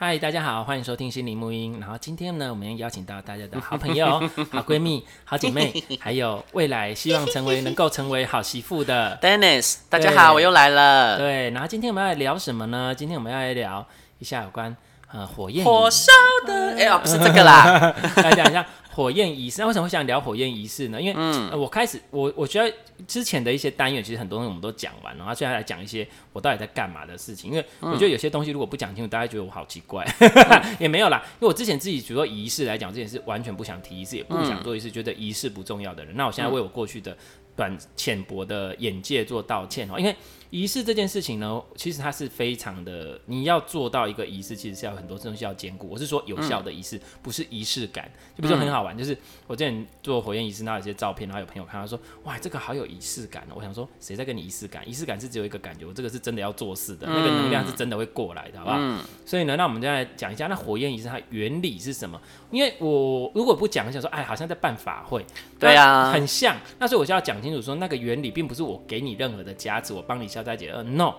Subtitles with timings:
[0.00, 1.76] 嗨，大家好，欢迎收听心灵沐音。
[1.80, 4.20] 然后今天呢，我们要邀请到大家的好朋友、
[4.52, 9.78] 好闺蜜、好姐妹， 还有未来希望成为能够成为好媳妇的 Dennis。
[9.88, 11.18] 大家好，我又来了。
[11.18, 12.94] 对，然后今天我们要来聊什么呢？
[12.96, 13.84] 今天我们要来聊
[14.20, 14.76] 一下有关
[15.10, 16.12] 呃火焰火烧
[16.46, 16.76] 的。
[16.76, 18.64] 哎呀，不是这个啦， 来讲一下。
[18.98, 21.00] 火焰仪式，那为什么会想聊火焰仪式呢？
[21.00, 22.76] 因为、嗯呃、我开始，我我觉得
[23.06, 27.52] 之前的一些单元，其实很多东西我们都讲完了，然后现在来讲一些我到底在干嘛的事情。
[27.52, 31.22] 因为我觉得有些东西如果不讲清楚，大家觉得我好奇怪，嗯、 也没有啦。
[31.34, 36.16] 因为我之前自己，比如说仪式来讲，这件事完全不想提仪式，也不想做仪式，觉得仪式不重要的人。
[36.16, 37.16] 那我现在为我过去的
[37.54, 40.16] 短浅薄的眼界做道歉哦，因为。
[40.50, 45.88] 仪式这件事情呢，其实它是非常的，你要做到一个仪式，其实是要很多东西要兼顾。
[45.88, 48.10] 我是说有效的仪式，嗯、不是仪式感。
[48.36, 54.88] 就比如说很好玩，嗯、就是我之前做火焰仪式，那有些照片，然后有朋友看，他说：“哇，这个好有仪式感。”哦我想说，谁在跟你仪式感？
[54.88, 58.76] 仪式感是只有一个感觉，我这个是真的要做事的，嗯、那个能量是真的会过来的，好不好？
[58.80, 62.20] 嗯、所以呢，那我们再来讲一下，那火焰仪式它原理是什么？
[62.50, 65.24] 因为我如果不讲，想说，哎，好像在办法会，
[65.58, 66.56] 对啊，很像。
[66.78, 71.14] 那所以我就要讲清楚，说那个原理并不是我给你任何的加持，我帮你消灾解厄，no。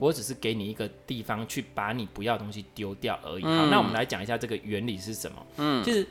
[0.00, 3.44] 我只是给你一个地方去把你不要的东西丢掉而已。
[3.44, 5.46] 好，嗯、那我们来讲一下这个原理是什么？
[5.58, 6.04] 嗯，就是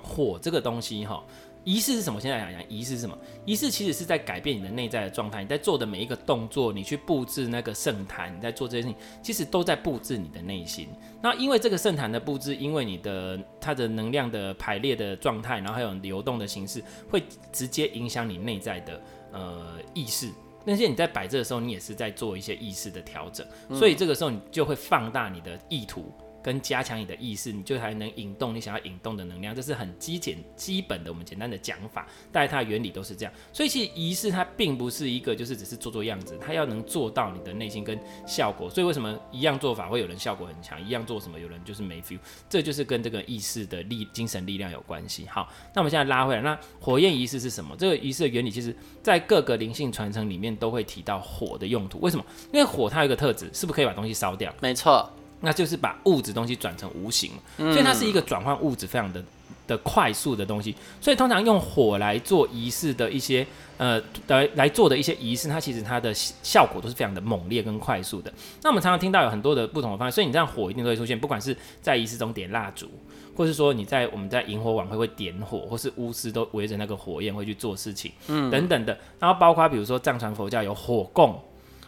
[0.00, 1.20] 火这个东西哈，
[1.64, 2.20] 仪式是什么？
[2.20, 3.18] 现在来讲讲仪式是什么？
[3.44, 5.42] 仪式其实是在改变你的内在的状态。
[5.42, 10.86] 你在做的每一个动作，你去布置那个圣坛，你在做这些事情，其实都在布置你的内心。
[11.20, 16.80] 那因为这个圣坛的布置，因为你的它的能量的排列的状态，然后还有流动的形式，
[17.10, 19.02] 会直接影响你内在的
[19.32, 20.30] 呃意识。
[20.70, 26.12] 那些你在摆这的时候，你也是在做一些意识的调整，所以这个时候你就会放大你的意图。
[26.42, 33.32] 跟加强你的意识，你就还能引动你想要引动的能量，这是很基简基本的，我们简单的讲法，大概它的原理都是这样。
[33.52, 38.68] 所以其实仪式它并不是一个就是只是做做样子，它要能做到你的内心跟效果。
[38.70, 42.18] 所以为什么一样做法会有人效果很强，一样做什么有人就是没 feel，
[42.48, 45.26] 这就是跟这个意识的力、精神力量有关系。
[45.26, 47.76] 好，那我们现在拉回来，那火焰仪式是什么？
[47.76, 51.98] 这个仪式的原理其实在各个灵性传承里面都会提到火的用途。
[52.00, 52.24] 为什么？
[52.52, 54.54] 因为火它有一个特质，是不是可以把东西烧掉？
[54.60, 55.10] 没错。
[55.40, 59.24] 那就是把物质东西转成无形，所以它是一个转换物质非常的
[59.66, 60.74] 的快速的东西。
[61.00, 63.46] 所以通常用火来做仪式的一些
[63.78, 68.32] 呃来来做的一些仪式，它其实它的效果都是非常的猛烈跟快速的。
[68.62, 72.86] 那我们常常听到有很多的不同的方式，所以你这样火一定都会出现，不管是在仪式中点蜡烛，
[73.34, 78.98] 或是说你在我们在萤火晚会会点火，或是巫师都围着那个火焰会去做事情，嗯，等等的。
[79.18, 81.40] 然后包括比如说藏传佛教有火供。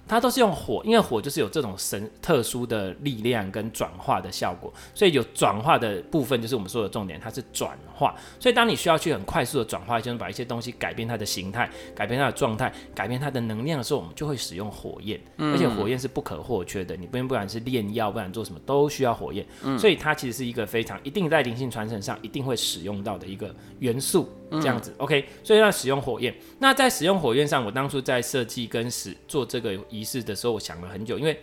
[0.07, 8.15] 它都是用火，因为火就是有这种神特殊的力量跟转化的效果，所以有转化的部分就是我们说的重点，它是转化。
[8.39, 15.19] 所以当你需要去很快速的转化，就是把一些东西改变它的形态、改变它的状态、改变它的能量的时候，我们就会使用火焰。
[15.39, 19.47] 而且火焰是不可或缺的，你不不管是炼药，不管做什么都需要火焰。
[19.79, 24.29] 所以它其实是一个非常一定在灵性传承上一定会使用到的一个元素。
[24.61, 25.25] 这样子，OK。
[25.43, 26.35] 所以要使用火焰。
[26.59, 31.39] 那在使用火焰上，我当初在设计跟使做这个仪式的时候，我想了很久，因为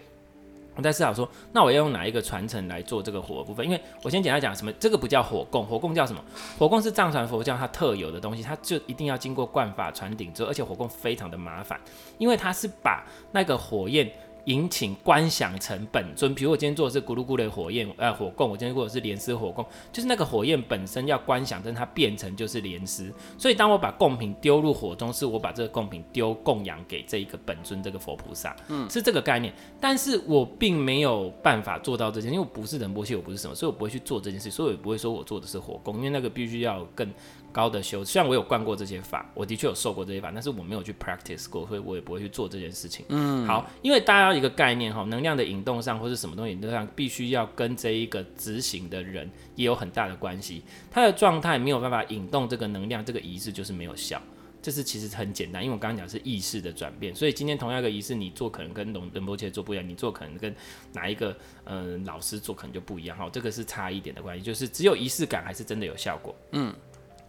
[0.75, 3.65] 我在思考说，那我要用哪一个传承来做这个火的部分？
[3.65, 6.23] 因为我先简单讲什么，这个不叫火供，火供叫什么？
[6.57, 11.79] 火供是藏传佛教它特有的东西，它就一定要经过灌法传顶之后，而且火供非常的麻烦，
[12.17, 14.09] 因为它是把那个火焰。
[14.49, 23.13] 引请观想成本尊，比如我今天做的是咕噜咕的火焰，呃，火供，我今天做的是莲丝火供，就是那个火焰本身要观想，但它变成就是莲丝。
[23.37, 29.53] 所以当我把贡品丢入火中，是我把这个贡品丢供养给这一个本尊，这个佛菩萨，嗯，是这个概念。
[29.79, 37.07] 但是我并没有办法做到这件，因为我不是仁波切，我不是什么，所以我不会去做这件事，所以我也不会说我做的是火供，因为那个必须要更。
[37.51, 43.05] 高的修，虽然我有灌过这些法，我的确有受过这些法，但是我没有去 practice 过，所以我也不会去做这件事情。
[43.09, 50.63] 嗯，好，因为大家要一个概念哈，能量的引动上或是什么东西引动上，必须要跟这一个执行的人也有很大的关系。
[50.89, 54.21] 他的状态没有办法引动这个能量，这个仪式就是没有效。
[54.61, 60.53] 这是其实很简单，因为我刚刚讲是意识的转变，所以今天同样一个仪式，你做可能跟龙仁波切做不一样，你做可能跟
[60.91, 61.31] 哪一个
[61.63, 66.35] 嗯、呃、老师做可能就不一样哈，这个是差一点的关系，就是只有仪式感还是真的有效果。
[66.51, 66.75] 嗯。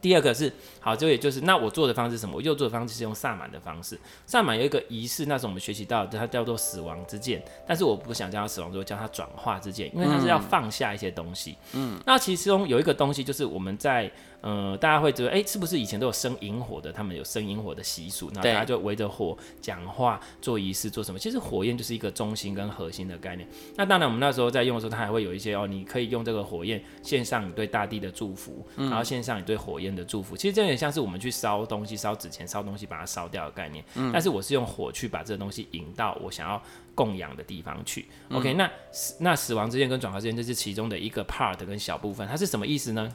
[0.00, 2.36] 第二个是好，这也就是那我做的方式是什么？
[2.36, 3.98] 我又做的方式是用萨满的方式。
[4.26, 7.42] 萨满有一个仪式，那是我们学习到的，它叫做死亡之剑。
[7.66, 11.56] 但是我不想叫它死亡之剑，叫它转化之剑，因为它是要放下一些东西。
[11.72, 14.10] 嗯，那其中有一个东西就是我们在。
[14.40, 16.90] 呃，大家会觉得，哎，是不是以前都有生萤火的？
[16.92, 21.18] 他们有生萤火的习俗，那大家就围着火讲话、做仪式、做什么？
[21.18, 23.46] 其实火焰就是一个中心跟核心的概念。
[23.76, 30.36] 那当然，我们那时候在用的时候，它还会有一些哦，你可以用这个火焰献上你对大地的祝福，然后献上你对火焰的祝福。
[30.36, 33.84] 其实这有点像是我们去烧东西、烧纸钱、烧东西把它烧掉的概念。
[34.12, 36.60] 但是我是用火去把这个东西引到我想要
[36.94, 38.06] 供养的地方去。
[38.30, 38.70] OK，那
[39.18, 43.12] 那死亡之间跟转化之间这是其中的一个 part 跟小部分，它是什么意思呢？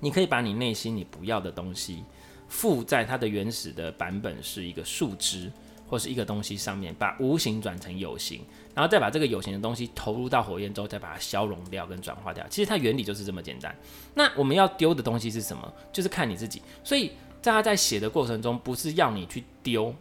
[0.00, 2.02] 你可以把你内心你不要的东西
[2.48, 5.50] 附在它的原始的版本是一个树枝
[5.88, 8.40] 或是一个东西上面，把无形转成有形，
[8.74, 12.44] 然后再把这个有形的东西投入到火焰之后，再把它消融掉跟转化掉。
[12.48, 13.72] 其实它原理就是这么简单。
[14.14, 15.72] 那我们要丢的东西是什么？
[15.92, 16.60] 就是看你自己。
[16.82, 19.94] 所以大家在写的过程中，不是要你去丢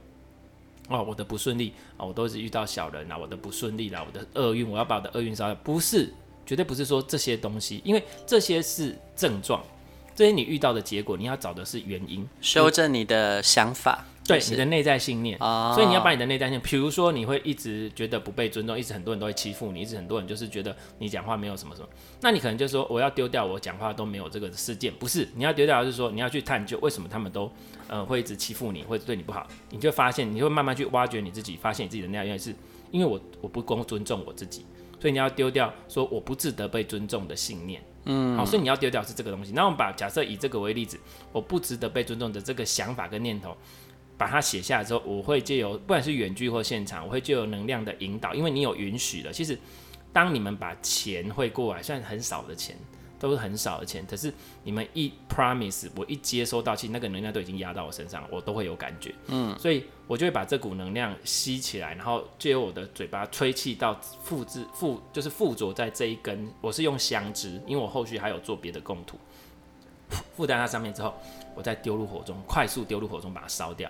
[0.89, 5.55] 哦，我的不顺利啊，我都是遇到小人啊，我的不顺利啦，我的厄运，我要把我的厄运烧掉。
[5.63, 6.11] 不是，
[6.47, 9.63] 绝对不是说这些东西，因为这些是症状。
[10.15, 15.37] 这些你遇到的结果，你要找的是原因，修正你的想法，对你的内在信念。
[15.41, 21.89] 哦，所以你要把你的内在信念，比如说你会一直觉得不被尊重，一直很多人都会欺负你，一直很多人就是觉得你讲话没有什么什么，
[22.21, 27.51] 那你可能就说我要丢掉我讲话都没有这个事件，不是，你要丢掉的是说你要去探究为什么他们都
[27.89, 32.55] 呃会一直欺负你，或者对你不好，你就发现你会慢慢去挖掘你自己，发现你自己的内在原因是
[32.89, 34.65] 因为我我不够尊重我自己，
[34.97, 37.81] 所以你要丢掉说我不值得被尊重的信念。
[38.05, 39.51] 嗯，好，所以你要丢掉是这个东西。
[39.51, 40.99] 那我们把假设以这个为例子，
[41.31, 43.55] 我不值得被尊重的这个想法跟念头，
[44.17, 49.33] 把它写下来之后，我会借由不管是远距或现场，我会借由能量的引导，因为你有允许了。
[49.33, 49.57] 其实，
[50.13, 52.77] 当你们把钱汇过来，算很少的钱。
[53.19, 54.33] 都是很少的钱，可是
[54.63, 59.13] 你们一 promise，我一接收到，其实那个能量都已经压到我身上，我都会有感觉。
[59.27, 66.47] 嗯，所以我就会把这股能量吸起来，然后借由我的嘴巴吹气到附置附，就是附着在这一根。
[66.61, 69.17] 我是用香枝，因为我后续还有做别的供土，
[70.35, 71.13] 附在它上面之后，
[71.55, 73.89] 我再丢入火中，快速丢入火中把它烧掉。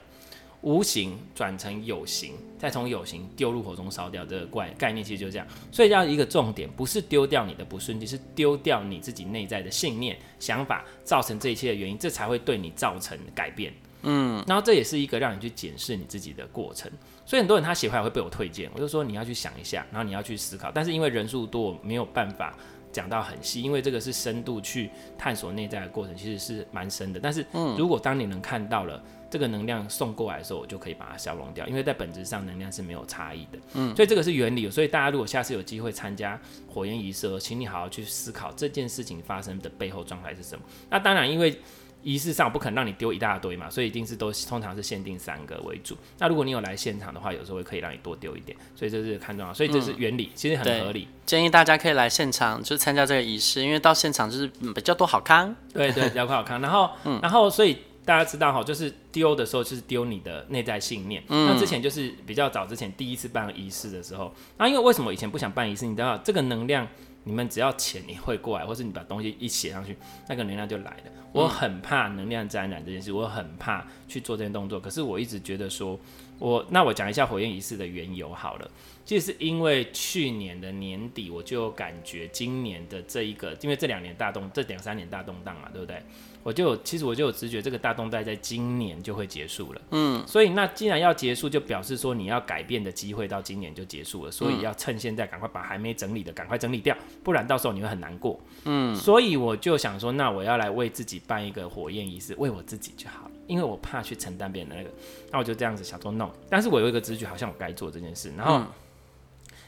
[0.65, 5.47] 无形转成有形，再从有形丢入火中烧掉，这个怪概念其实就是这样。
[5.71, 13.71] 所以要一个重点，不是丢掉你的不顺利，是丢掉你自己内在的信念、想法，造成这一切的原因，这才会对你造成改变。
[14.01, 16.91] 嗯，然后这也是一个让你去检视你自己的过程。
[17.27, 20.71] 所以很多人他写回来会被我推荐，我就说你要去想一下，然后你要去思考。
[20.73, 22.57] 但是因为人数多，没有办法
[22.91, 27.19] 讲到很细，因为这个是深度去探索内在的过程，其实是蛮深的。
[27.19, 27.45] 但是
[27.77, 28.99] 如果当你能看到了。
[29.29, 33.59] 这个能量送过来的时候，我就可以把它消融掉，因为在本质上能量是没有差异的。
[33.73, 34.69] 嗯，所以这个是原理。
[34.69, 40.63] 所以大家如果下次有机会参加火焰仪式，请你好好去思考这件事情发生的背后状态是什么。
[40.89, 41.59] 那当然，因为
[42.03, 45.97] 仪式上不可能让你丢一大堆嘛，所以一定是都通常是限定三个为主。
[46.19, 48.57] 那如果你有来现场的话，有时候会可以让你多丢一点。
[48.75, 49.53] 所以这是看重要。
[49.53, 51.07] 所以这是原理，嗯、其实很合理。
[51.25, 55.55] 建议大家可以来现场就参加这个仪式，因为到现场就是比较多好康。
[55.73, 56.61] 对对，比较好康。
[56.61, 57.77] 然后，嗯、然后所以。
[58.05, 61.23] 大家知道哈，就是丢的时候就是丢你的内在信念。
[61.27, 65.87] 嗯、那之前就是比较早之前第一次办仪式的时候，那因为为什么以前不想办仪式？
[65.87, 66.87] 你知道这个能量，
[67.23, 69.97] 你们只要钱你会过来，或是你把东西一写上去，
[70.29, 71.11] 那个能量就来了。
[71.33, 74.79] 我很怕能量沾染这件事，我很怕去做这件动作。
[74.79, 75.99] 可是我一直觉得说，
[76.39, 78.69] 我那我讲一下火焰仪式的缘由好了。
[79.03, 86.01] 其实是因为去年的年底我就有感觉，今年的这一个，因为这两年大动，这两三年大动荡嘛，对不对？
[86.45, 89.81] 我就有，其实我就有直觉，这个大动带在今年就会结束了。
[89.89, 98.39] 嗯，所以那既然要结束，就表示说你要改变的机会到今年就结束了，所以要趁现在赶快把还没整理的赶快整理掉，不然到时候你会很难过。
[98.65, 104.91] 嗯，所以我就想说，那我要来为自己办一个火焰仪式，为我自己就好了，因为我怕去承担别人的那个，
[105.31, 106.31] 那我就这样子想说弄。
[106.47, 108.61] 但是我有一个直觉，好像我该做这件事，然后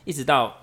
[0.05, 0.55] 一直到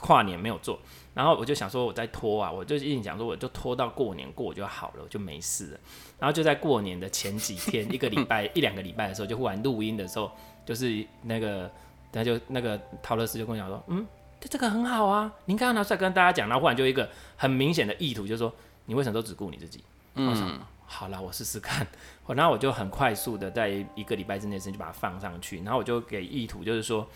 [0.00, 0.76] 跨年没有做。
[1.16, 5.80] 然后我就想说，我在拖啊，我就一直讲说，我就拖到过年过就好了，我就没事了。
[6.18, 10.30] 然后就在过年的前几天， 一个礼拜一两个礼拜的时候，就忽然录音的时候，
[10.66, 11.70] 就是那个，
[12.12, 14.06] 他就那个陶乐斯就跟我讲说，嗯，
[14.40, 18.52] 这个很好啊，您刚刚拿出来跟大家讲，然后忽然就一个很明显的意图，就是说
[18.84, 19.82] 你为什么都只顾你自己？
[20.16, 21.86] 嗯，我想好了，我试试看。
[22.28, 27.08] 然后我就很快速的在一个礼拜之内，就把它放上去，然后我就给意图，就是说。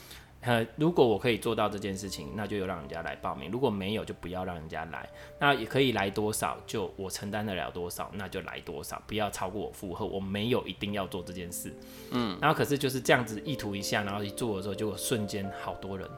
[0.43, 5.07] 呃，如果我可以做到这件事情，那就有让人家来报名；如果没有，就不要让人家来。
[5.39, 10.07] 那也可以来多少，就我承担得了多少，那就来多少，不要超过我负荷。
[10.07, 11.71] 我没有一定要做这件事，
[12.13, 12.39] 嗯。
[12.41, 16.09] 然后可是就是这样子意图一下，然后一做的时候，就瞬间好多人，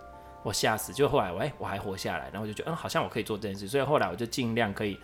[0.45, 0.93] 我吓死。
[0.93, 4.97] 就后来我哎、欸，我还活下来，然后我就觉得嗯，好像我可以做这件事，所以后来我就尽量可以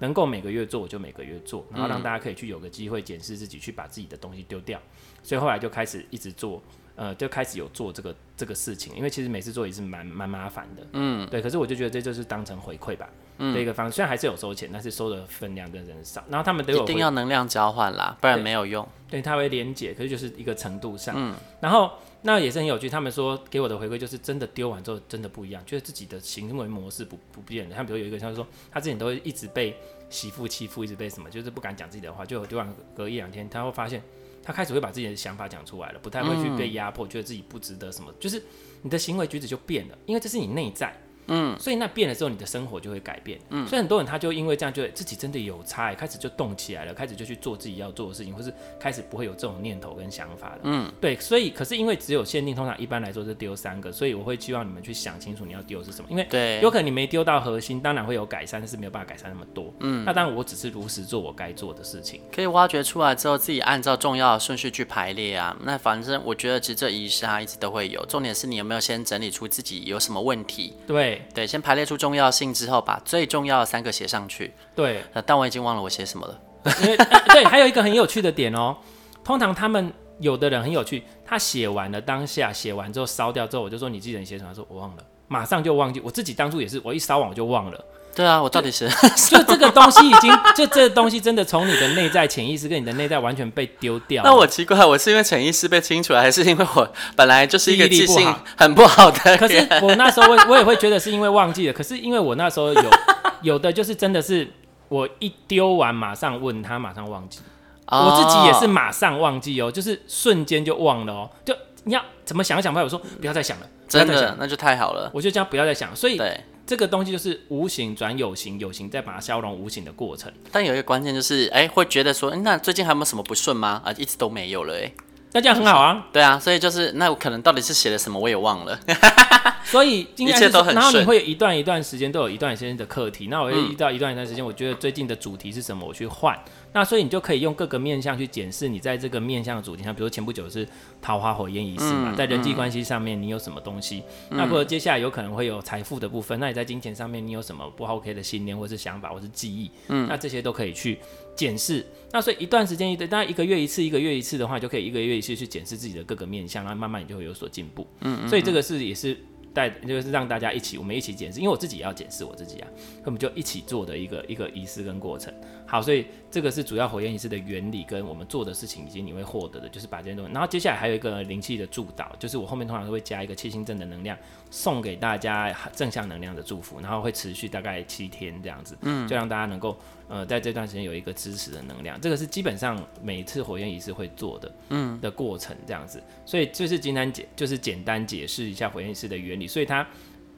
[0.00, 4.80] 能够每个月做我就每个月做，然后让大家可以去有个机会检视自己，去把自己的东西丢掉。
[5.22, 6.60] 所以后来就开始一直做，
[6.96, 8.94] 呃，就开始有做这个这个事情。
[8.96, 11.42] 因为其实每次做也是蛮蛮麻烦的，嗯，对。
[11.42, 13.08] 可是我就觉得这就是当成回馈吧，
[13.38, 13.96] 嗯，的一个方式。
[13.96, 16.22] 虽然还是有收钱，但是收的分量跟人少。
[16.28, 18.86] 然后他们都有一定要能量交换啦，不然没有用。
[19.08, 21.34] 对，它会连结，可是就是一个程度上，嗯。
[21.60, 21.90] 然后
[22.22, 27.74] 那也是很有趣，他们说给我的回馈就是真的丢完之后真的不一样，觉得自己的行为模式不不变的。
[27.74, 29.76] 他比如有一个像说，他之前都会一直被
[30.08, 34.02] 媳妇欺负，一直被什么，就是不敢讲自己的话，就丢完隔一两天，他会发现。
[34.44, 38.40] 他开始会把自己的想法讲出来了，不太会去被压迫，嗯、觉得自己不值得什么，就是
[38.82, 40.94] 你的行为举止就变了，因为这是你内在。
[41.28, 43.38] 嗯，所以那变了之后，你的生活就会改变。
[43.50, 50.58] 嗯，所以很多人他就因为这样，就自己真的有差，开始就动起来了，开始就去做自己要做的事情，或是开始不会有这种念头跟想法了。
[50.62, 59.72] 嗯，对，所以可是因为只有限定，通常一般来说是丢三个，所以我会希望你们去想清楚你要丢是什么，因为对，有可能你没丢到核心，当然会有改善，但是没有办法改善那么多。
[59.80, 65.56] 嗯，那当然我只是如实做我该做的事情，可以挖掘出来之后，自己按照重要的顺序去排列啊。
[65.62, 70.74] 那反正我觉得其实这仪式它一直都会有，重点是你有没有先整理出自己有什么问题。
[70.86, 71.96] 对对，先排列出。
[71.96, 74.52] 重要性之后，把最重要的三个写上去。
[74.74, 76.40] 对，但我已经忘了我写什么了。
[76.82, 78.76] 因为、呃、对，还有一个很有趣的点哦。
[79.22, 84.50] 通常他们有的人很有趣，他写完了当下写完之后烧掉之后，我就说你记得你写什么？
[84.50, 86.00] 他说我忘了，马上就忘记。
[86.00, 87.84] 我自己当初也是，我一烧完我就忘了。
[88.14, 88.88] 对啊，我到底是
[89.28, 94.22] 就， 就这个东西已经， 就这个东西真的从你的内在潜意识跟你的内在完全被丢掉。
[94.22, 99.36] 那我奇怪，我是因为潜意识被清除了，还是因为我本来就是一个记性很不好的？
[99.36, 101.72] 可是我那时候我我也会觉得是因为忘记了。
[101.72, 102.90] 可是因为我那时候有
[103.42, 104.48] 有的就是真的是
[104.88, 107.40] 我一丢完马上问他，马上忘记。
[107.86, 108.06] Oh.
[108.06, 111.30] 我自己也是马上忘记哦，就是瞬间就忘了哦。
[111.44, 115.10] 就你要怎么想想不来，我说不要再想了，真的那就太好了。
[115.12, 116.40] 我就这样不要再想，所以对。
[116.66, 120.32] 这个东西就是无形转有形，有形再把它消融无形的过程。
[120.50, 123.82] 但有一个关键就是，哎，会觉得说，那最近还有没有什么不顺吗？
[123.84, 124.90] 啊，一直都没有了，哎，
[125.32, 126.06] 那这样很好啊。
[126.12, 128.78] 对啊，所以就是那我可能到底是写了什么，我也忘了。
[129.64, 130.74] 所以应该是一切都很顺。
[130.74, 133.28] 然后你会有一段一段时间都有一段时间的课题。
[133.28, 136.38] 那我会遇到一段一段时间，我觉得最近的主题是什么，我去换。
[136.74, 140.68] 那所以你就可以用各个面向去检视你在这个面向的主题上，比如说前不久是
[141.00, 144.02] 桃花火焰仪式嘛，嗯、在人际关系上面你有什么东西？
[144.30, 149.70] 嗯、那或者接下来有可能会有财富的部分，那你在金钱上面你有什么不 OK 的信念或是想法或是记忆？
[149.86, 150.98] 嗯，那这些都可以去
[151.36, 151.86] 检视。
[152.10, 157.86] 那所以一段时间一对当然一个月一次，一个月一次的话，就可以一个月一次去检视自己的各个面向，然后慢慢你就会有所进步。
[158.00, 159.16] 嗯，嗯，所以这个是也是。
[159.54, 162.68] 带就是让大家一起，我们一起检视，因为我自己也要检视我自己啊，
[162.98, 165.32] 那我们就一起做的一个一个仪式跟过程。
[165.64, 170.32] 好，所以这个是主要火焰仪式的原理跟我们做的事情，以及你会获得的，就是把这些东西。
[170.32, 174.18] 然后接下来还有一个灵气的祝祷，就是我后面通常都会加一个七星阵的能量，
[174.50, 179.78] 送给大家正向能量的祝福，然后会持续大概七天这样子，嗯，就让大家能够。
[180.06, 189.86] 呃，在这段时间有一个支持的能量，这个是基本上每一次火焰仪式会做的，嗯，的过程这样子，所以就是简单解，就是简单解释一下火焰仪式的原理，所以它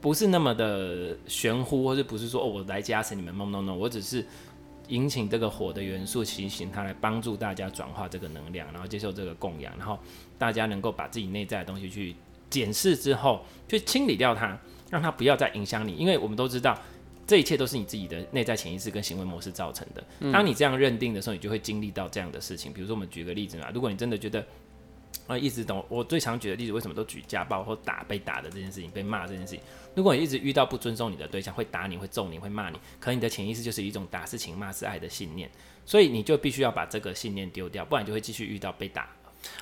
[0.00, 4.25] 不是那么的玄乎，或者不是说哦，我来加持你们，no no no，我只是
[4.87, 9.99] 引请这个火的元素，提醒它来帮助大家转化这个能量，然后接受这个供养，然后
[10.38, 12.14] 大家能够把自己内在的东西去
[12.49, 14.56] 检视之后，去清理掉它，
[14.90, 16.78] 让它不要再影响你，因为我们都知道。
[17.26, 20.33] 这一切都是你自己的内在潜意识跟行为模式造成的。
[20.33, 22.73] 当你这样认定的时候，你就会经历到这样的事情。
[22.73, 24.47] 比如说，我们举个例子嘛，如果你真的觉得，
[25.26, 29.61] 啊，一直懂，我最常举的例子，为什么都举家暴或打被打的这件事情，被骂这件事情。
[29.95, 35.50] 如果你一直遇到不尊重你的对象，会打你会揍你会骂你，可能你的潜意识就是一种打是情骂是爱的信念，
[35.85, 39.15] 所以你就必须要把这个信念丢掉，不然你就会继续遇到被打。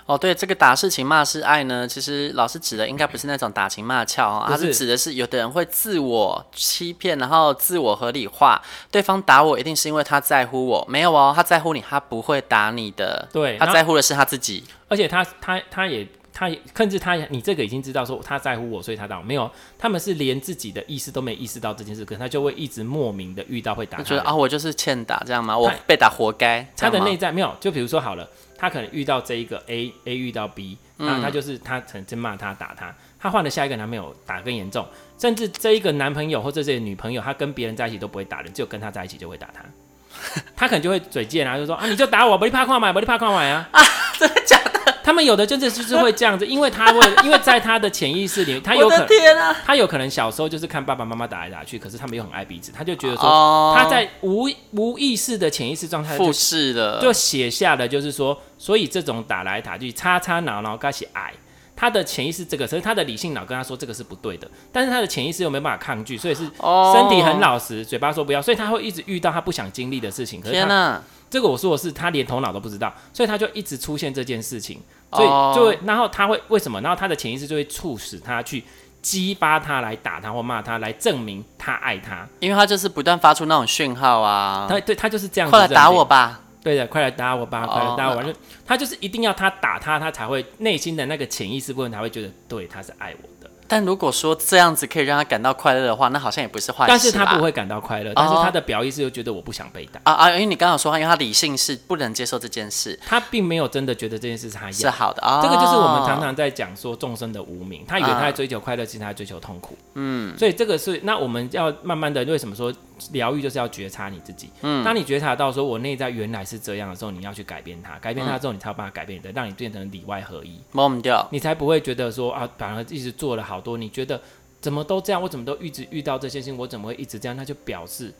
[0.06, 1.88] 哦，对，这个打是情，骂是爱呢。
[1.88, 8.60] 其实老师指的应该不是那种打情骂俏啊，他是指的是有的人会自我欺骗，然后自我合理化，
[8.90, 13.26] 对方打我一定是因为他在乎我，没有哦，他在乎你，他不会打你的。
[13.32, 25.56] 对，他在乎的是他自己，而且他他他也他也甚至他你这个已经知道说他在乎我，所以他打我，没有，他们是连自己的意识都没意识到这件事，可能他就会一直莫名的遇到会打他，觉得啊，我就是欠打这样吗？
[25.56, 26.66] 我被打活该。
[26.76, 28.28] 他的内在没有，就比如说好了。
[28.56, 34.86] 他可能遇到这一个 A，A 遇到 B，那他就是他曾经骂他打他，他换了下一个男朋友打更严重，
[35.18, 39.62] 甚至这一个男朋友或者这个女朋友，他跟别人在一起都不会打人，只有跟他在一起就会打他，
[40.56, 43.82] 他可能就会嘴贱啊，就说啊你就打我，不你怕快买，不你怕快买啊，啊
[44.18, 44.83] 真的假的？
[45.04, 61.30] 他们有的真的就是会这样子，因为他会，因为在他的潜意识里，他有可能，他有可能小时候就是看爸爸妈妈打来打去，可是他们又很爱彼此，他就觉得说他在无无意识的潜意识状态，复制的，就写下了，就是说，所以这种打来打去，擦擦挠挠，开始爱。
[61.76, 70.40] 他的潜意识这个，所以他的理性脑跟他说这个是不对的，但是他的潜意识又没办法抗拒，所以是身体很老实，嘴巴说不要，所以他会一直遇到他不想经历的事情。
[70.40, 71.02] 可是他，天哪，
[71.34, 76.80] 这个我说的是他连头脑都不知道，所以他就一直出现这件事情，所以就会，然后他会为什么？
[76.80, 78.62] 然后他的潜意识就会促使他去
[79.02, 84.68] 激发他来打他或骂他，来证明他爱他，因为他就是不断发出那种讯号啊。
[84.70, 86.40] 他对他就是这样子，快来打我吧。
[86.62, 88.22] 对的，快来打我吧，快来打我吧！
[88.22, 88.32] 就
[88.64, 93.28] 他就是一定要他打他，他才会内心的那个潜意识部分才会觉得，对，他是爱我。
[93.74, 96.88] 但如果说这样子可以让他感到快乐的话，那好像也不是坏事。
[96.88, 100.00] 但是他不会感到快乐，但是他的表意是又觉得我不想被打。
[100.04, 100.30] 啊啊！
[100.30, 105.42] 因为你刚刚说话，因为他理性是不能接受这件事，他并没有真的觉得这件事是他要是好的啊。
[105.42, 109.76] 这个就是我们常常在讲说众生的无名，他以为他在追求快乐，其实他在追求痛苦。
[109.94, 112.72] 嗯，所以这个是那我们要慢慢的，为什么说
[113.12, 114.50] 疗愈就是要觉察你自己？
[114.62, 120.58] 嗯，当你觉察到说我内在原来是这样的时候，你要去改变它，改变它之后，你才有办法改变你的，让你变成里外合一。
[120.72, 124.20] 忘掉，你才不会觉得说啊，反而一直做了好多，你觉得。
[124.60, 125.20] 怎么都这样？
[125.20, 126.56] 我怎么都一直遇到这些事情？
[126.56, 127.36] 我怎么会一直这样？
[127.36, 128.10] 那就表示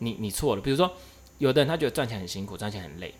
[0.00, 0.60] 你你错了。
[0.60, 0.92] 比如说，
[1.38, 3.14] 有的人他觉得赚钱很辛苦，赚钱很累，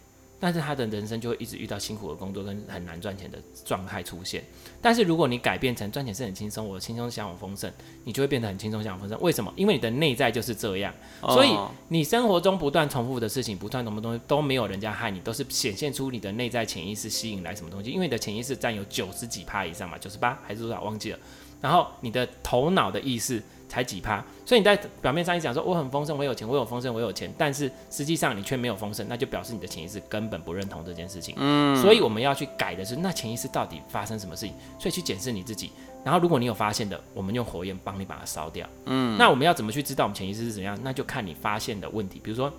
[0.44, 4.44] 但是他的人生就会一直遇到辛苦的工作跟很难赚钱的状态出现。
[4.82, 7.72] 但是如果你改变成赚钱是很轻松，我轻松向往丰盛，
[8.04, 9.18] 你就会变得很轻松向往丰盛。
[9.22, 9.50] 为什么？
[9.56, 10.92] 因为你的内在就是这样。
[11.22, 11.56] 所以
[11.88, 17.90] 你生活中不断重复的事情，不断什么东西都没有人家害你，都是显现出你的内在潜意识吸引来什么东西。
[17.90, 21.18] 因为你的潜意识占有九十几趴以上嘛，九十八还是多少忘记了。
[21.62, 23.42] 然后你的头脑的意识
[23.74, 31.34] 才几趴，所以你在表面上一讲说我很丰盛，我有钱，我有丰盛，我有钱，但是实际上你却没有丰盛，那就表示你的潜意识根本不认同这件事情。
[31.36, 34.54] 嗯，所以我们要去改的是，那潜意识到底发生什么事情？
[34.78, 35.72] 所以去检视你自己。
[36.04, 38.64] 然后如果你有发现的，我们用火焰帮你把它烧掉。
[38.84, 40.78] 嗯，那我们要怎么去知道我们潜意识是怎样？
[40.84, 42.52] 那就看你发现的问题，比如说。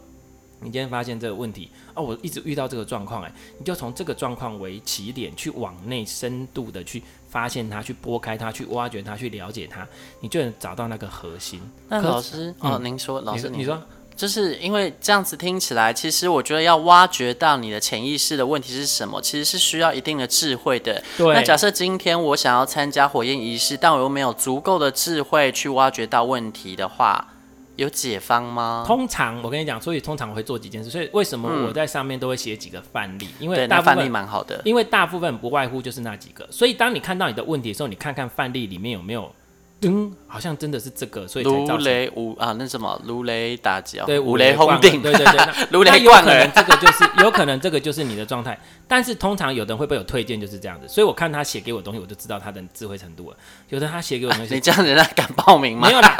[0.62, 9.86] 你今天发现这个问题哦，我一直遇到这个状况，哎，你就从这个状况为起点，去往内深度的去发现它，去拨开它，去挖掘它，去了解它，
[10.22, 11.62] 你就能找到那个核心。
[11.90, 13.80] 那老师，嗯、哦，您说，老师，你说，
[14.16, 21.04] 就是因为这样子听起来，其实我觉得要挖掘到你的潜意识的问题是什么，其实是需要一定的智慧的。
[21.18, 21.34] 对。
[21.34, 27.34] 那假设今天我想要参加火焰仪式，但我又没有足够的智慧去挖掘到问题的话。
[27.76, 28.84] 有解方吗？
[28.88, 30.90] 通常我跟你讲，所以通常我会做几件事。
[30.90, 33.26] 所以为什么我在上面都会写几个范例？
[33.40, 34.62] 嗯、因为大部分范例蛮好的。
[34.64, 36.48] 因为大部分不外乎就是那几个。
[36.50, 39.30] 所以当你看到你的问题的时候，你看看范例里面有没有，
[39.82, 46.48] 嗯，好像真的是这个，所以才造雷五啊，那什么如雷打击啊，对，五雷轰顶，对对对，如 雷贯耳。
[46.56, 48.58] 这个就是，有可能这个就是你的状态。
[48.88, 50.88] 但是通常有的人会不会有推荐就是这样子。
[50.88, 53.38] 所以我看他写给我的东西，我就知道他的智慧程度了。
[53.70, 55.88] 有的他写给我的东西，啊、你这样人家敢报名吗？
[55.88, 56.16] 没有啦。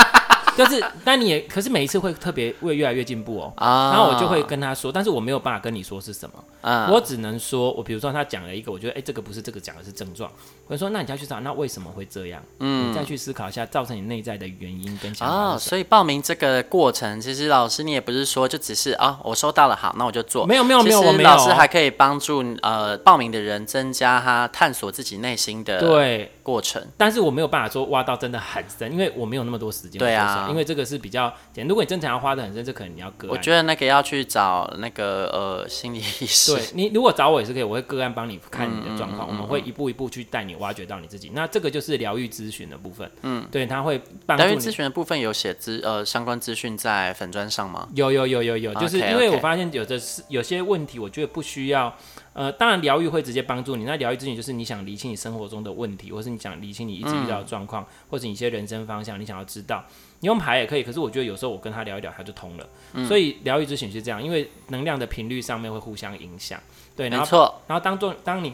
[0.58, 3.54] 就是，但你也可是每一次会特别会越来越进步哦。
[3.58, 6.44] 啊，然后我就会跟他说，但是我没有办法跟你说是什么。
[6.62, 10.32] 啊，我只能说，我比如说他讲了一个，我觉得哎、欸，这个不是这个讲的是症状。
[10.68, 12.42] 我就说，那你再去找，那为什么会这样？
[12.60, 15.36] 嗯，你再去思考一下，造成你内在的原因跟想法。
[15.36, 20.46] 哦，所以报名这个过程，其实老师你也不是说就只是啊，我收到了好，那我就做。
[20.48, 26.82] 没有没有没有，其实老师还可以帮助呃报名的人增加他探索自己内心的对过程。
[26.98, 30.00] 但是我没有办法说挖到真的很深，因为我没有那么多时间。
[30.00, 31.34] 对啊，因为这个是比较。
[31.68, 33.32] 如果你真的要花的很深，这可能你要个案。
[33.32, 36.54] 我觉得那个要去找那个呃心理医师。
[36.56, 41.32] 对，你如果找我也是可以，我会个案帮你看你的状况，嗯嗯嗯嗯，我们会一步一步去带你挖掘到你自己。
[41.34, 43.10] 那这个就是疗愈咨询的部分。
[43.24, 44.38] 嗯，对，他会帮。
[44.38, 47.88] 疗愈咨询的部分有写资呃相关资讯在粉砖上吗？
[47.96, 51.96] 有有有有有，就是因为我发现有的是有些问题，我觉得不需要。
[52.34, 53.86] 呃，当然疗愈会直接帮助你。
[53.86, 59.86] 那疗愈咨询就是你想理清你生活中的问题，或是你想理清你一直遇到的状况，嗯、或者你一些人生方向，你想要知道。
[60.20, 62.68] 你用牌也可以，可是我觉得有时候我跟他聊一聊，他就通了。
[62.94, 66.60] 嗯、所以疗愈咨询是这样，因为能量的频率上面会互相影响。
[66.96, 67.62] 对，然后，没错。
[67.68, 68.54] 然后当做当你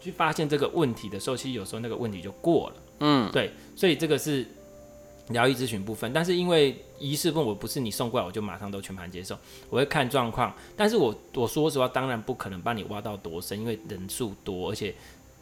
[0.00, 2.76] 去发现这个问题的时候，其实有时候那个问题就过了。
[3.00, 3.52] 嗯，对。
[3.74, 4.46] 所以这个是。
[5.30, 9.36] 疗愈咨询部分，但是因为仪式部分我不是你送过来我就马上都全盘接受，
[9.68, 10.54] 我会看状况。
[10.76, 14.94] 但是我我说实话，当然不可能帮你挖到多深，因为人数多，而且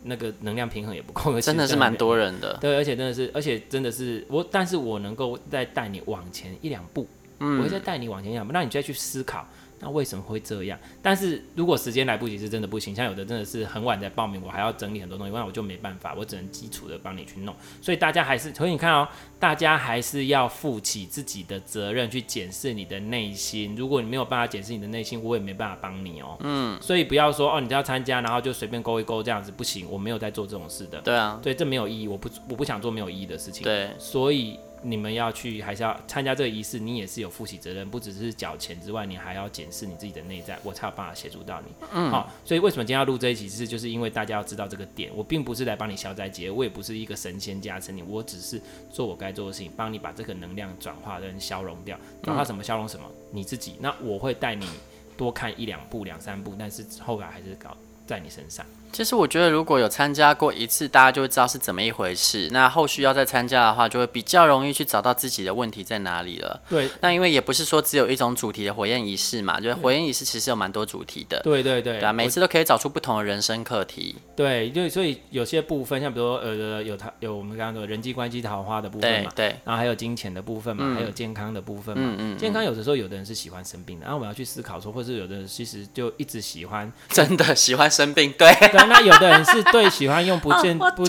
[0.05, 1.41] 那个能量平衡也不够。
[1.41, 7.07] 真的是蛮多人的，对，而且真的是，而且真的是我，但是我能够再带你往前一两步，
[7.41, 9.47] 嗯，我会再带你往前一两步，让你再去思考。
[9.85, 10.79] 那为什么会这样？
[11.03, 12.95] 但是如果时间来不及，是真的不行。
[12.95, 17.55] 像有的真的是很晚才报名，我还要整理很多东西，那我就没办法，我只能基础的帮你去弄。
[17.83, 19.07] 所以大家还是，所以你看哦，
[19.39, 23.77] 大家还是要负起自己的责任去检视你的内心。
[23.77, 26.37] 如果你没有办法检视你的内心，我也没办法帮你哦。
[26.41, 26.81] 嗯。
[26.81, 31.01] 所以不要说哦，你就要参加，然后就随便勾一勾这样子，不行，我没有在做这种事的。
[31.03, 31.39] 对啊。
[31.43, 33.63] 对，这没有意义，我不，我不想做没有意义的事情。
[33.63, 33.91] 对。
[33.99, 34.59] 所以。
[34.87, 41.69] 你们要去还是要参加这个仪式，你也是有负起责任，不只是缴钱之外，你还要检视你自己的内在，我才有办法协助到你。
[41.93, 48.61] 嗯，好，所以为什么今天要录这一期是，就是因为大家要知道这个点，我并不是来帮你消灾解，我也不是一个神仙加持你，我只是
[48.93, 53.77] 做我该做的事情，帮你把这个能量转化跟消融掉，转化什么消融什么，你自己。
[53.81, 54.69] 那我会带你
[55.17, 58.65] 多看一两步、两三步，但是后来还是搞在你身上。
[58.95, 62.49] 其实我觉得，如果有参加过一次，大家就会知道是怎么一回事。
[62.53, 66.63] 那后续要再参加的话，就会比较容易去找到自己的问题在哪里了。
[66.71, 66.89] 对。
[67.01, 71.41] 那因为也不是说只有一种主题的火焰仪式嘛，就是火焰仪式其实有蛮多主题的。
[71.43, 71.99] 对对对。
[71.99, 74.15] 对啊，每次都可以找出不同的人生课题。
[74.37, 79.49] 对，就所以有些部分，像比如说呃有他有我们刚刚说人际关系桃花的部分嘛，对。
[79.49, 82.05] 对然后还有金钱的部分嘛，嗯、还有健康的部分嘛。
[82.07, 82.39] 嗯嗯。
[82.39, 88.33] 健康有的时候有的人是喜欢生病的，然后我们要去思考说，或是有的人其实就一直喜欢 真的喜欢生病。
[88.39, 88.55] 对。
[88.55, 89.65] 对， 那有的人是。
[89.73, 91.07] 对，喜欢用不正不不，我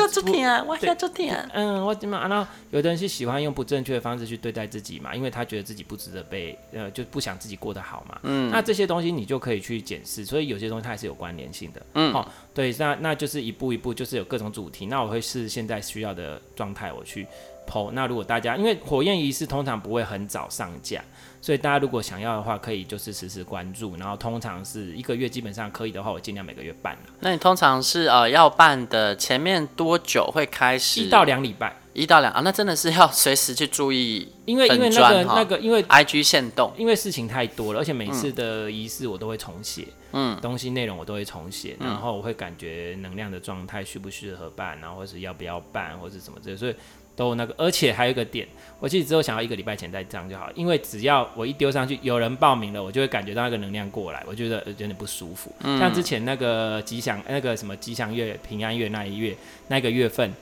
[1.54, 2.28] 嗯，我怎么啊？
[2.28, 8.18] 那有的人是喜欢用不正确的方式去对待自己嘛，因为他觉得自己不值得被呃，就不想自己过得好嘛。
[8.24, 11.86] 嗯，那这些东西你就可以去检视，所以有些东西它还是有关联性的。
[11.94, 14.88] 嗯，好、哦，对，那那就是一步一步，就是有各种主题。
[14.88, 17.28] 那我会是现在需要的状态，我去
[17.70, 17.92] po。
[17.92, 21.04] 那如果大家因为火焰仪式通常不会很早上架。
[21.46, 26.98] 所以大家如果想要的话，可以就是时时关注，然后通常是一个月，基本上可以的话，我尽量每个月办。
[27.20, 31.02] 那你通常是呃要办的前面多久会开始？
[31.02, 46.76] 一到两礼拜，一到两啊，那真的是要随时去注意，因为因为那个那个因为 IG 限动，因为事情太多了，而且每次的仪式我都会重写，嗯，东西内容我都会重写，然后我会感觉能量的状态适不适合办，然后或是要不要办，或是什么之类，所以。
[47.16, 48.46] 都那个，而且还有一个点，
[48.80, 55.50] 我其实之后想要一个礼拜前再这样就好，因为只要我一丢上去，有人报名了，我就会感觉到那个能量过来，我觉得有点不舒服。
[55.64, 59.36] 嗯、像之前那个吉祥那个什么吉祥月、平安月那一月
[59.70, 60.34] 那个月份，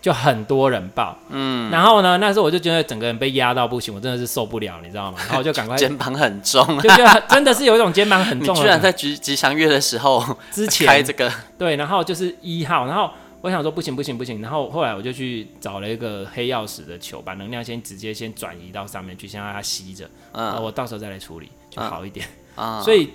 [0.00, 5.18] 就很多人报，嗯，然后呢，那时候我就觉得整个人被压到不行，我真的是受不了，你知道吗？
[5.20, 8.56] 然后我就赶快肩膀很重， 就觉得真的是有一种肩膀很重。
[8.56, 13.10] 你居然在吉吉祥月的时候之前开这个，对，然后就是一号，然后。
[13.42, 22.26] 我想说不行不行不行，然后后来我就去找了一个黑曜石的球，把能量先直接先转移到上面去，先让它吸着，嗯，我到时候再来处理就好一点。
[22.56, 23.10] 啊、嗯， 所以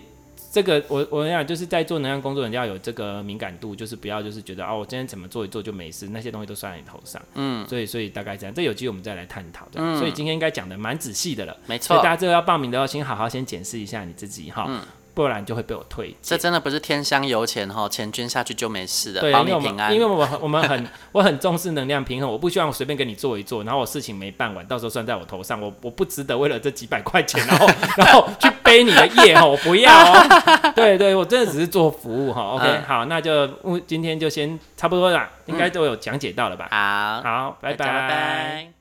[0.52, 7.22] 这个我我想就是在做能量工作，人家要有这个敏感度，就是不要就是觉得哦，我今天怎么做一做就没事，那些东西都算在你头上。
[7.34, 9.68] 嗯，所以所以大概这样，这有机会我们再来探讨。
[9.74, 11.88] 嗯，所以今天应该讲的蛮仔细的了，没错。
[11.88, 14.66] 所以大家这个要报名的要，先好好先检视一下你自己哈。
[14.68, 14.82] 嗯
[15.14, 16.16] 不然就会被我推。
[16.22, 19.94] 这真的不是天香油钱哈，钱捐下去就没事的，保你平安。
[19.94, 30.72] 因为我我们很 我很重视能量平衡，我不希望我随便跟你做一做，然后我事情没办完，到时候算在我头上，我我不值得为了这几百块钱，然后 然后去背你的业哈，我不要哦。
[30.76, 32.42] 对对，我真的只是做服务哈。
[32.56, 33.48] OK，好，那就
[33.88, 36.68] 今天就先差不多了，应该都有讲解到了吧？
[36.72, 37.86] 好，好，拜拜。
[37.86, 38.81] 拜拜。